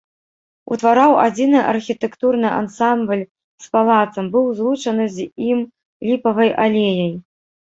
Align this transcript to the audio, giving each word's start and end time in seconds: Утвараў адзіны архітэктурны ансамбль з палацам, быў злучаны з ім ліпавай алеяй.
Утвараў 0.75 1.11
адзіны 1.25 1.59
архітэктурны 1.73 2.49
ансамбль 2.61 3.23
з 3.67 3.69
палацам, 3.77 4.25
быў 4.37 4.45
злучаны 4.61 5.05
з 5.19 5.29
ім 5.53 5.59
ліпавай 6.09 6.49
алеяй. 6.65 7.13